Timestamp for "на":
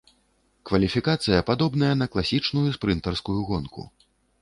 2.01-2.09